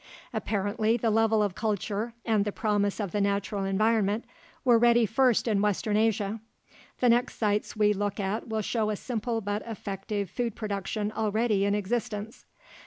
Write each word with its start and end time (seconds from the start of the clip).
Apparently, 0.33 0.97
the 0.97 1.11
level 1.11 1.43
of 1.43 1.53
culture 1.53 2.13
and 2.25 2.43
the 2.43 2.51
promise 2.51 2.99
of 2.99 3.11
the 3.11 3.21
natural 3.21 3.63
environment 3.65 4.25
were 4.65 4.79
ready 4.79 5.05
first 5.05 5.47
in 5.47 5.61
western 5.61 5.95
Asia. 5.95 6.39
The 7.01 7.09
next 7.09 7.35
sites 7.35 7.75
we 7.75 7.93
look 7.93 8.19
at 8.19 8.47
will 8.47 8.63
show 8.63 8.89
a 8.89 8.95
simple 8.95 9.41
but 9.41 9.61
effective 9.63 10.27
food 10.31 10.55
production 10.55 11.11
already 11.11 11.65
in 11.65 11.75
existence. 11.75 12.47